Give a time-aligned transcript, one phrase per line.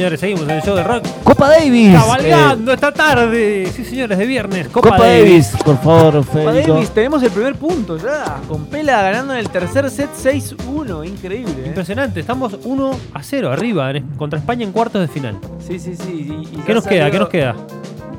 [0.00, 1.04] señores, seguimos en el show de rock.
[1.24, 1.92] Copa Davis.
[1.94, 3.68] Cabalgando esta tarde.
[3.74, 4.66] Sí, señores, de viernes.
[4.66, 5.52] Eh, Copa, Copa Davis.
[5.52, 6.52] Davis, por favor, Copa.
[6.54, 8.38] Davis, tenemos el primer punto ya.
[8.48, 11.04] Con Pela ganando en el tercer set 6-1.
[11.06, 11.52] Increíble.
[11.64, 11.66] ¿eh?
[11.68, 15.38] Impresionante, estamos 1 a 0 arriba en- contra España en cuartos de final.
[15.66, 16.28] Sí, sí, sí.
[16.30, 17.10] y- y ¿Qué nos queda?
[17.10, 17.54] ¿Qué nos queda?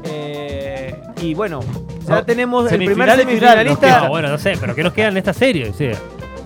[0.03, 1.61] Eh, y bueno,
[2.07, 4.01] ya No, tenemos el primer semifinalista.
[4.03, 5.73] No, bueno, no sé, pero ¿qué nos queda en esta serie?
[5.77, 5.89] Sí.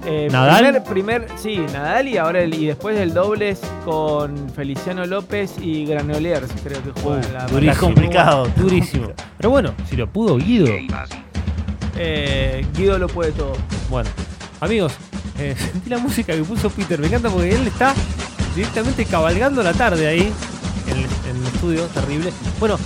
[0.07, 0.81] Eh, ¿Nadal?
[0.83, 5.85] Primer, primer- sí, Nadal y ahora el, y después el dobles con Feliciano López y
[5.85, 7.71] Granollers, creo que juegan la durísimo.
[7.71, 8.47] Está complicado.
[8.55, 9.07] Durísimo.
[9.37, 10.67] Pero bueno, si lo pudo Guido.
[11.97, 13.53] Eh, Guido lo puede todo.
[13.89, 14.09] Bueno,
[14.61, 14.93] amigos,
[15.39, 16.99] eh, sentí la música que puso Peter.
[16.99, 17.93] Me encanta porque él está
[18.55, 20.31] directamente cabalgando la tarde ahí
[20.87, 21.83] en el, en el estudio.
[21.87, 22.31] Terrible.
[22.59, 22.77] Bueno,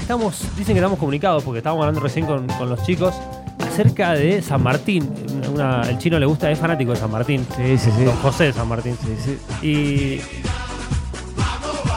[0.00, 3.14] estamos, dicen que estamos comunicados porque estábamos hablando recién con, con los chicos
[3.66, 5.08] acerca de San Martín.
[5.52, 7.46] Una- el chino le gusta, es fanático de San Martín.
[7.56, 8.04] Sí, sí, sí.
[8.04, 8.96] Don José de San Martín.
[9.04, 9.38] Sí, sí.
[9.66, 10.20] Y.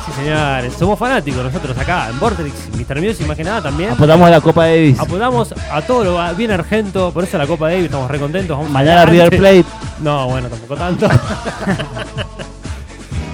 [0.06, 3.02] Sí, señores, somos fanáticos nosotros acá en Vortex, Mr.
[3.02, 3.92] Music, más que nada también.
[3.92, 5.00] Apuntamos a la Copa Davis.
[5.00, 8.58] Apodamos a todo lo bien argento, por eso la Copa Davis, estamos re contentos.
[8.58, 9.06] Vamos Mañana.
[9.06, 9.66] River Plate.
[10.02, 11.08] No, bueno, tampoco tanto.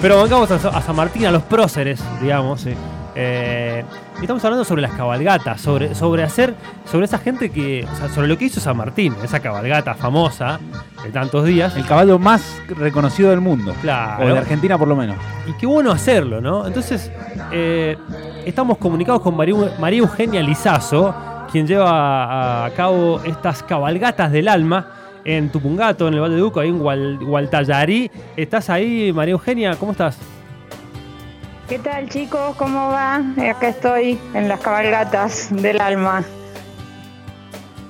[0.01, 2.65] Pero bancamos a, a San Martín, a los próceres, digamos.
[3.19, 3.83] Eh,
[4.19, 6.53] y estamos hablando sobre las cabalgatas, sobre, sobre hacer,
[6.85, 10.59] sobre esa gente que, o sea, sobre lo que hizo San Martín, esa cabalgata famosa
[11.03, 11.75] de tantos días.
[11.75, 13.73] El caballo más reconocido del mundo.
[13.81, 14.23] Claro.
[14.23, 15.17] O de Argentina por lo menos.
[15.47, 16.67] Y qué bueno hacerlo, ¿no?
[16.67, 17.11] Entonces,
[17.51, 17.97] eh,
[18.45, 19.55] estamos comunicados con María,
[19.97, 21.15] Eugenia Lizazo,
[21.51, 24.91] quien lleva a, a cabo estas cabalgatas del alma
[25.25, 28.11] en Tupungato, en el Valle de Duco, ahí en Gual- Gualtallarí.
[28.35, 29.75] ¿Estás ahí, María Eugenia?
[29.75, 30.17] ¿Cómo estás?
[31.67, 32.55] ¿Qué tal chicos?
[32.55, 33.15] ¿Cómo va?
[33.49, 36.23] Acá estoy en las cabalgatas del alma.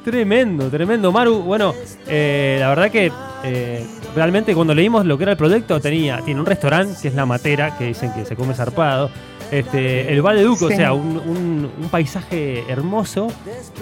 [0.04, 1.12] Tremendo, tremendo.
[1.12, 1.74] Maru, bueno,
[2.08, 3.12] eh, la verdad que
[3.44, 7.14] eh, realmente cuando leímos lo que era el proyecto, tenía, tiene un restaurante que es
[7.14, 9.10] La Matera, que dicen que se come zarpado.
[9.52, 10.74] Este, el Valle de Duco, Sí.
[10.74, 13.28] o sea, un, un- un paisaje hermoso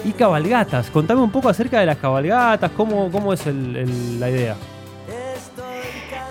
[0.04, 0.90] y cabalgatas.
[0.90, 4.56] Contame un poco acerca de las cabalgatas, cómo, cómo es el- el- la idea.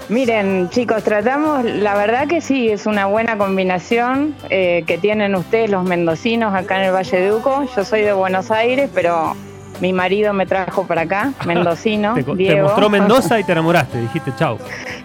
[0.07, 5.71] Miren chicos, tratamos, la verdad que sí, es una buena combinación eh, que tienen ustedes
[5.71, 7.65] los mendocinos acá en el Valle de Duco.
[7.75, 9.35] Yo soy de Buenos Aires, pero
[9.81, 12.67] mi marido me trajo para acá, mendocino, Te, co- te Diego.
[12.67, 14.57] mostró Mendoza y te enamoraste, dijiste chau.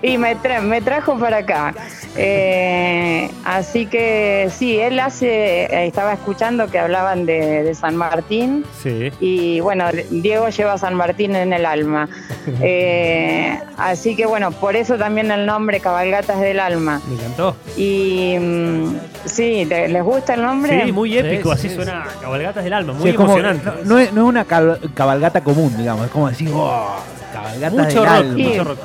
[0.02, 1.74] Y me, tra- me trajo para acá.
[2.16, 8.64] Eh, así que sí, él hace, eh, estaba escuchando que hablaban de, de San Martín
[8.82, 9.10] Sí.
[9.20, 12.08] y bueno, Diego lleva a San Martín en el alma.
[12.62, 17.00] Eh, así que bueno, por eso también el nombre Cabalgatas del Alma.
[17.08, 17.56] Me encantó.
[17.76, 20.84] Y mm, sí, ¿te- ¿les gusta el nombre?
[20.84, 23.64] Sí, muy épico, Sí, así sí, suena Cabalgatas del Alma, muy Sí, es como- emocionante.
[23.84, 24.44] no, no es, no es una
[24.78, 26.06] cal- cabalgata común, digamos.
[26.06, 26.96] Es como decir, oh,
[27.32, 28.48] cabalgata mucho del rock, alma.
[28.48, 28.78] mucho rock.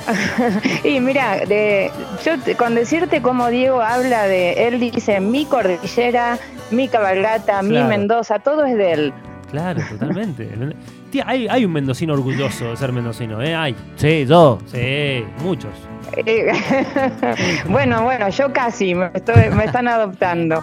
[0.84, 1.90] Y mira, de,
[2.24, 6.38] yo te- con decirte cómo Diego habla de, él dice mi cordillera,
[6.70, 7.88] mi cabalgata, mi Claro.
[7.88, 9.12] Mendoza, todo es de él.
[9.50, 10.48] Claro, totalmente.
[11.10, 13.54] Tía, hay, hay un mendocino orgulloso de ser mendocino, ¿eh?
[13.54, 13.74] Hay.
[13.96, 14.58] Sí, yo.
[14.72, 15.70] Sí, muchos.
[16.16, 16.52] Eh,
[17.68, 20.62] bueno, bueno, yo casi, me, estoy- me están adoptando.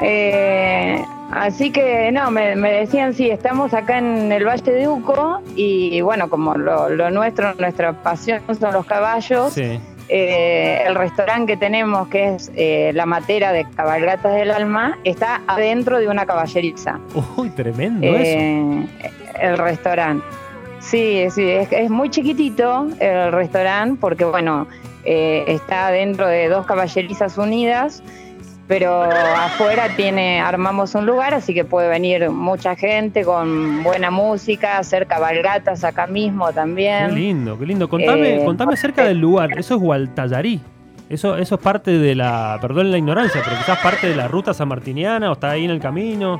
[0.00, 5.40] Eh, así que no, me, me decían, sí, estamos acá en el Valle de Uco
[5.56, 9.78] y bueno, como lo, lo nuestro, nuestra pasión son los caballos, Sí.
[10.08, 15.42] eh, el restaurante que tenemos, que es eh, La Matera de Cabalgatas del Alma, está
[15.46, 16.98] adentro de una caballeriza.
[17.36, 18.38] Uy, tremendo eso.
[18.38, 18.86] Eh,
[19.40, 20.24] el restaurante.
[20.80, 24.66] Sí, sí, es, es muy chiquitito el restaurante porque, bueno,
[25.04, 28.02] eh, está dentro de dos caballerizas unidas,
[28.68, 34.76] pero afuera tiene, armamos un lugar, así que puede venir mucha gente con buena música,
[34.78, 37.14] hacer cabalgatas acá mismo Qué también.
[37.14, 37.88] lindo, qué lindo.
[37.88, 39.58] Contame, Eh, contame acerca del lugar.
[39.58, 40.60] Eso es Gualtallarí.
[41.08, 44.52] Eso, eso es parte de la, perdón la ignorancia, pero quizás parte de la ruta
[44.52, 46.38] sanmartiniana o está ahí en el camino.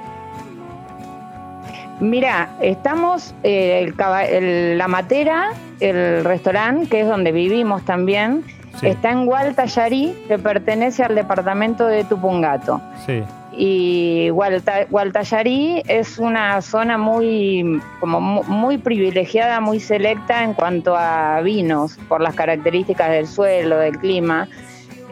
[2.00, 3.94] Mira, estamos, eh, el
[4.30, 5.50] el- la matera,
[5.80, 8.44] el restaurante, que es donde vivimos también,
[8.80, 12.80] Sí, está en Gualtallarí, que pertenece al departamento de Tupungato.
[13.06, 13.22] sí.
[13.60, 20.96] Y Gualta- Gualtallarí es una zona muy, como mu- muy privilegiada, muy selecta en cuanto
[20.96, 24.46] a vinos, por las características del suelo, del clima.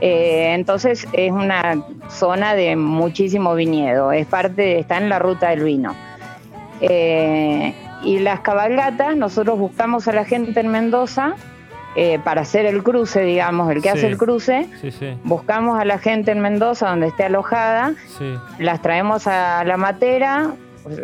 [0.00, 5.64] Eh, entonces es una zona de muchísimo viñedo, es parte, está en la ruta del
[5.64, 5.96] vino.
[6.80, 7.74] Eh,
[8.04, 11.34] y las cabalgatas, nosotros buscamos a la gente en Mendoza
[11.96, 13.98] eh, para hacer el cruce, digamos, el que Sí.
[13.98, 14.68] hace el cruce.
[14.80, 17.94] Sí, sí, Buscamos a la gente en Mendoza donde esté alojada,
[18.58, 20.50] las traemos a la matera,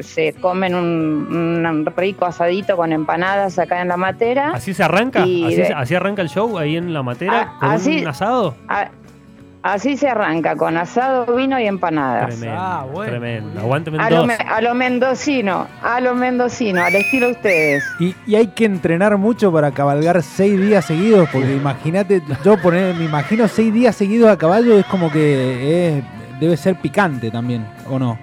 [0.01, 4.53] se comen un, un rico asadito con empanadas acá en la matera.
[4.55, 5.23] ¿Así se arranca?
[5.23, 8.55] ¿Así, de- así arranca el show ahí en la matera Ah, con así- un asado?
[8.69, 8.91] A-
[9.63, 12.31] Así se arranca, con asado, vino y empanadas.
[12.37, 12.57] Tremendo.
[12.61, 13.11] Ah, bueno.
[13.13, 13.61] Tremendo.
[13.61, 14.45] Aguante A lo, Mendoza.
[14.45, 17.85] me- a lo mendocino, a lo mendocino, al estilo de ustedes.
[18.01, 22.95] Y, y hay que entrenar mucho para cabalgar seis días seguidos, porque imagínate, yo poner,
[22.97, 26.05] me imagino seis días seguidos a caballo es como que es-
[26.41, 28.19] debe ser picante también, ¿o no?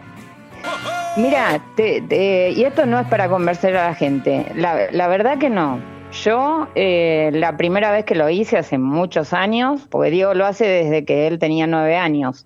[1.16, 5.38] Mira, te- te- y esto no es para convencer a la gente, la, la verdad
[5.38, 5.80] que no.
[6.12, 10.66] Yo eh, la primera vez que lo hice hace muchos años, porque Diego lo hace
[10.66, 12.46] desde que él tenía nueve años,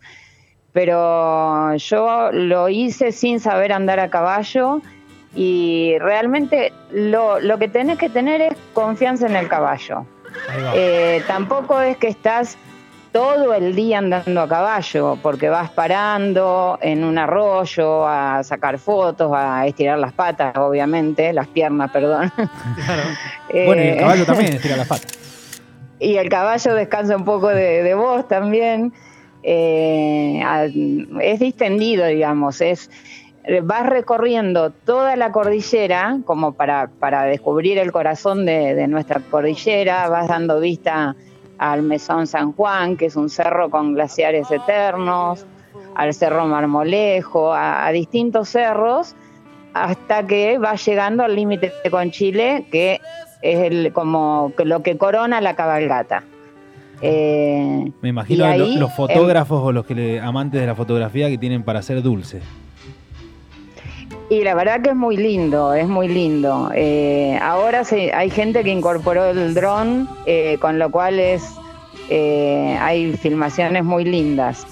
[0.74, 4.82] pero yo lo hice sin saber andar a caballo
[5.36, 10.06] y realmente lo, lo que tenés que tener es confianza en el caballo.
[10.76, 12.58] Eh, tampoco es que estás
[13.14, 19.32] todo el día andando a caballo, porque vas parando en un arroyo a sacar fotos,
[19.34, 22.30] a estirar las patas, obviamente, las piernas, perdón.
[22.76, 23.04] Claro.
[23.66, 25.08] Bueno, y el Eh, caballo también estira las patas.
[26.00, 28.92] y el caballo descansa un poco de, de vos también.
[29.44, 30.42] Eh,
[31.22, 32.90] es distendido, digamos, es
[33.64, 40.08] vas recorriendo toda la cordillera como para, para descubrir el corazón de, de nuestra cordillera,
[40.10, 41.16] vas dando vista
[41.58, 45.46] al Mesón San Juan, que es un cerro con glaciares eternos,
[45.96, 49.16] al Cerro Marmolejo, a, a distintos cerros,
[49.74, 53.00] hasta que vas llegando al límite con Chile, que
[53.42, 56.24] es el, como que lo que corona la cabalgata.
[57.02, 61.38] Eh, Me imagino ahí, los fotógrafos o los que le- amantes de la fotografía que
[61.38, 62.40] tienen para hacer dulce.
[64.34, 66.72] Y la verdad que es muy lindo, es muy lindo.
[66.74, 71.44] Eh, ahora se- hay gente que incorporó el dron, eh, con lo cual es
[72.10, 74.66] eh, hay filmaciones muy lindas.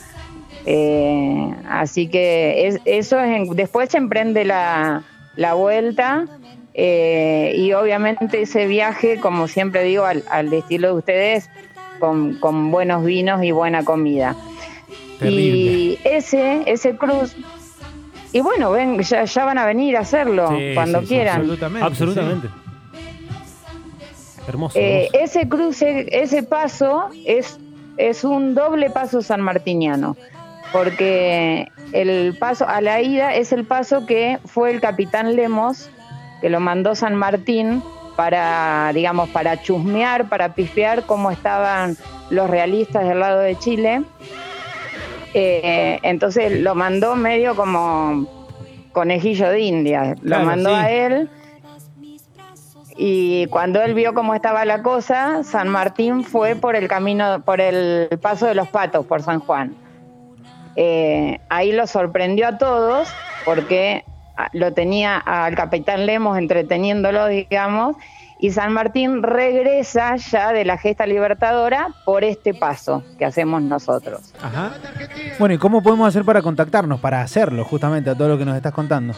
[0.66, 5.04] Eh, así que es- eso es en- después se emprende la,
[5.36, 6.26] la vuelta
[6.74, 11.50] y obviamente ese viaje, como siempre digo, al, al estilo de ustedes,
[12.00, 14.36] con, con buenos vinos y buena comida.
[15.20, 15.40] Terrible.
[15.58, 17.36] Y ese, ese cruz,
[18.34, 21.42] y bueno, ven, ya, ya van a venir a hacerlo Sí, cuando sí, sí, quieran.
[21.42, 21.86] Absolutamente.
[21.86, 22.48] Absolutamente.
[24.48, 24.80] Hermoso.
[24.80, 25.24] Eh, hermoso.
[25.24, 27.60] ese cruce, ese paso es,
[27.98, 30.16] es un doble paso sanmartiniano,
[30.72, 35.90] porque el paso a la ida es el paso que fue el capitán Lemos,
[36.42, 37.84] que lo mandó San Martín
[38.16, 41.98] para, digamos, para chusmear, para pispear cómo estaban
[42.30, 44.04] los realistas del lado de Chile.
[45.34, 48.28] Eh, entonces lo mandó medio como
[48.92, 50.76] conejillo de India, lo Claro, mandó sí.
[50.76, 51.30] a él
[52.98, 57.62] y cuando él vio cómo estaba la cosa, San Martín fue por el camino, por
[57.62, 59.76] el paso de los patos, por San Juan.
[60.76, 63.10] Eh, ahí lo sorprendió a todos
[63.44, 64.04] porque
[64.38, 67.96] ah, lo tenía al capitán Lemos entreteniéndolo, digamos,
[68.42, 74.34] y San Martín regresa ya de la gesta libertadora por este paso que hacemos nosotros.
[74.42, 74.72] Ajá.
[75.40, 78.58] Bueno, ¿y cómo podemos hacer para contactarnos, para hacerlo justamente a todo lo que nos
[78.58, 79.14] estás contando?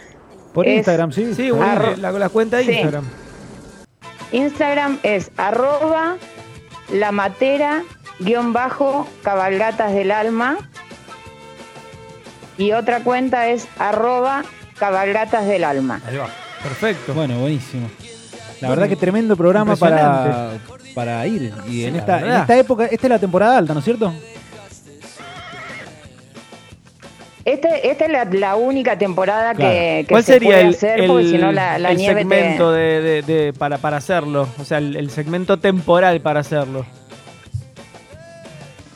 [0.55, 1.35] Por Es- Instagram, sí.
[1.35, 2.71] Sí, bueno, Arro- la, la cuenta de Sí.
[2.73, 3.05] Instagram.
[4.33, 6.17] Instagram es arroba
[6.93, 7.83] la matera
[8.21, 10.59] guion bajo cabalgatas del alma
[12.59, 14.45] y otra cuenta es arroba
[14.79, 16.01] cabalgatas del alma.
[16.07, 16.29] Ahí va.
[16.63, 17.15] Perfecto.
[17.15, 17.89] Bueno, buenísimo.
[18.61, 20.51] La verdad que tremendo programa para,
[20.95, 21.53] para ir.
[21.67, 24.13] Y en esta, en esta época, esta es la temporada alta, ¿no es cierto?
[27.53, 29.73] Este, esta es la, la única temporada Claro.
[29.73, 31.97] que, que ¿Cuál se sería puede el, hacer el- porque si no la, la el
[31.97, 34.49] nieve te- segmento de, de- de- para, para hacerlo?
[34.59, 36.85] O sea, el, el segmento temporal para hacerlo.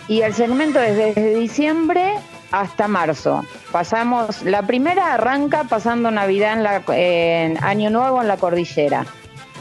[0.08, 2.14] Y el segmento es desde diciembre
[2.52, 3.42] hasta marzo.
[3.72, 9.06] Pasamos, la primera arranca pasando Navidad en, la, en Año Nuevo en la cordillera.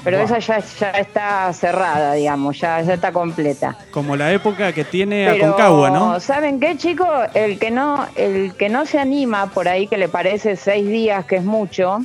[0.03, 0.25] Pero Wow.
[0.25, 3.77] esa ya, ya está cerrada, digamos, ya, ya está completa.
[3.91, 6.19] Como la época que tiene Pero, Aconcagua, ¿no?
[6.19, 7.07] ¿saben qué, chicos?
[7.33, 11.25] El que no, el que no se anima por ahí, que le parece seis días,
[11.25, 12.00] que es mucho,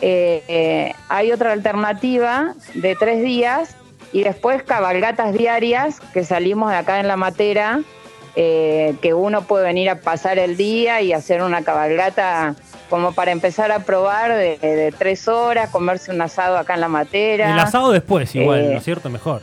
[0.00, 3.76] eh, eh, hay otra alternativa de tres días
[4.12, 7.82] y después cabalgatas diarias que salimos de acá en la matera,
[8.34, 12.54] eh, que uno puede venir a pasar el día y hacer una cabalgata
[12.90, 16.88] como para empezar a probar de, de tres horas, comerse un asado acá en la
[16.88, 17.52] matera.
[17.52, 19.08] El asado después, igual, Eh, ¿no es cierto?
[19.08, 19.40] Mejor.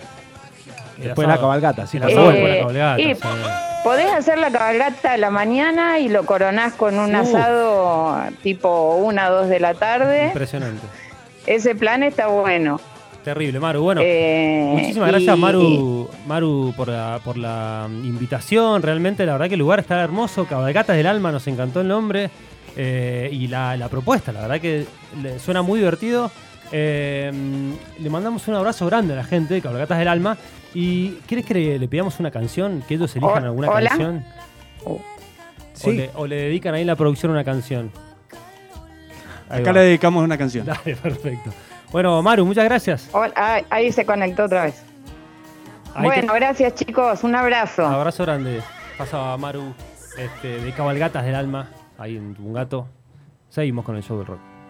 [0.97, 1.97] El Después de la cabalgata, sí.
[1.97, 3.01] El asado Eh, después de la cabalgata.
[3.01, 3.21] y- sí.
[3.83, 9.29] Podés hacer la cabalgata a la mañana y lo coronás con un asado tipo una
[9.29, 10.25] o dos de la tarde.
[10.27, 10.85] Impresionante.
[11.45, 12.81] Ese plan está bueno.
[13.23, 13.81] Terrible, Maru.
[13.83, 18.81] Bueno, Eh, muchísimas y- gracias, Maru, Maru por, la, por la invitación.
[18.81, 20.45] Realmente, la verdad que el lugar está hermoso.
[20.45, 22.29] Cabalgatas del Alma, nos encantó el nombre.
[22.77, 24.85] Eh, y la, la propuesta, la verdad que
[25.21, 26.31] le- suena muy divertido.
[26.71, 27.31] Eh,
[27.99, 30.37] le mandamos un abrazo grande a la gente de Cabalgatas del Alma.
[30.73, 32.83] ¿Y quieres que le, le pidamos una canción?
[32.87, 33.89] ¿Que ellos elijan alguna hola.
[33.89, 34.23] canción?
[35.73, 35.89] Sí.
[35.89, 37.91] O, le, o le dedican ahí en la producción una canción.
[39.49, 39.79] Ahí Acá va.
[39.79, 40.65] le dedicamos una canción.
[40.65, 41.51] Dale, perfecto.
[41.91, 43.09] Bueno, Maru, muchas gracias.
[43.13, 44.83] Hola, ah, ahí se conectó otra vez.
[45.95, 47.85] Ahí bueno, te- gracias chicos, un abrazo.
[47.85, 48.61] abrazo grande.
[48.97, 49.73] Pasaba Maru
[50.17, 51.69] este, de Cabalgatas del Alma,
[52.17, 52.87] en un gato.
[53.49, 54.56] Seguimos con el show del rock.